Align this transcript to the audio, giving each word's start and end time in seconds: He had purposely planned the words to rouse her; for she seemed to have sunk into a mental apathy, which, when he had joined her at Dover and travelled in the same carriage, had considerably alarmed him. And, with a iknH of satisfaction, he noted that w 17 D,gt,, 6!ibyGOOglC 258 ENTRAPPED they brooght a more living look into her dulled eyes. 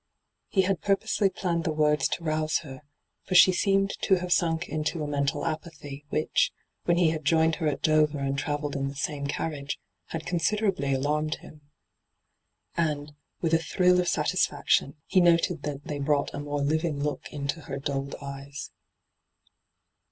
He 0.47 0.63
had 0.63 0.81
purposely 0.81 1.29
planned 1.29 1.63
the 1.63 1.71
words 1.71 2.07
to 2.07 2.23
rouse 2.23 2.57
her; 2.61 2.81
for 3.25 3.35
she 3.35 3.51
seemed 3.51 3.91
to 4.01 4.15
have 4.15 4.33
sunk 4.33 4.67
into 4.67 5.03
a 5.03 5.07
mental 5.07 5.45
apathy, 5.45 6.05
which, 6.09 6.51
when 6.85 6.97
he 6.97 7.11
had 7.11 7.23
joined 7.23 7.57
her 7.57 7.67
at 7.67 7.83
Dover 7.83 8.17
and 8.17 8.35
travelled 8.35 8.75
in 8.75 8.87
the 8.87 8.95
same 8.95 9.27
carriage, 9.27 9.77
had 10.07 10.25
considerably 10.25 10.91
alarmed 10.91 11.35
him. 11.35 11.61
And, 12.75 13.13
with 13.41 13.53
a 13.53 13.59
iknH 13.59 13.99
of 13.99 14.07
satisfaction, 14.07 14.95
he 15.05 15.21
noted 15.21 15.61
that 15.61 15.83
w 15.83 16.01
17 16.01 16.01
D,gt,, 16.01 16.01
6!ibyGOOglC 16.01 16.01
258 16.01 16.01
ENTRAPPED 16.01 16.05
they 16.07 16.09
brooght 16.09 16.33
a 16.33 16.43
more 16.43 16.61
living 16.63 17.03
look 17.03 17.31
into 17.31 17.61
her 17.61 17.77
dulled 17.77 18.15
eyes. 18.23 18.71